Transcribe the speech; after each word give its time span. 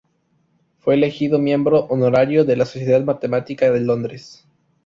Fue 0.79 0.95
elegido 0.95 1.37
miembro 1.37 1.81
honorario 1.81 2.43
de 2.43 2.55
la 2.55 2.65
Sociedad 2.65 3.03
Matemática 3.03 3.69
de 3.71 3.81
Londres. 3.81 4.47